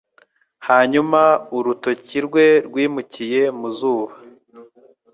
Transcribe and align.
Hanyuma 0.67 1.21
urutoki 1.57 2.17
rwe 2.25 2.45
rwimukiye 2.67 3.41
mu 3.59 3.69
zuba, 3.77 4.15